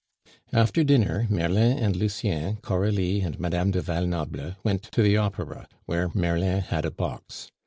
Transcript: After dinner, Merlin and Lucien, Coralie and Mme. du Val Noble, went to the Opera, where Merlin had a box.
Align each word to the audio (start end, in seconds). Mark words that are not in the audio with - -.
After 0.51 0.83
dinner, 0.83 1.27
Merlin 1.29 1.77
and 1.77 1.95
Lucien, 1.95 2.55
Coralie 2.63 3.21
and 3.21 3.39
Mme. 3.39 3.69
du 3.69 3.81
Val 3.81 4.07
Noble, 4.07 4.55
went 4.63 4.81
to 4.91 5.03
the 5.03 5.17
Opera, 5.17 5.67
where 5.85 6.09
Merlin 6.15 6.61
had 6.61 6.85
a 6.85 6.91
box. 6.91 7.51